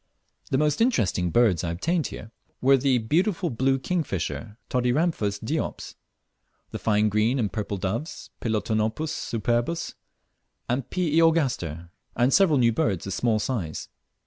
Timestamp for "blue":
3.51-3.77